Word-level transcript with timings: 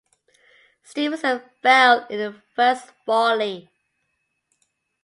Stevenson 0.81 1.43
fell 1.61 2.07
in 2.07 2.17
the 2.17 2.41
first 2.55 2.91
volley. 3.05 3.69